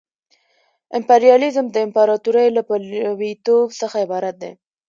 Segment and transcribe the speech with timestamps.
[0.97, 4.51] امپریالیزم د امپراطورۍ له پلویتوب څخه عبارت دی